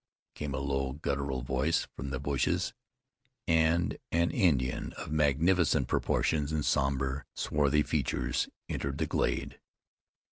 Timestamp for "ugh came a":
0.01-0.59